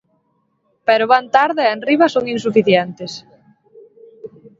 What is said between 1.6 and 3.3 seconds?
e enriba son insuficientes.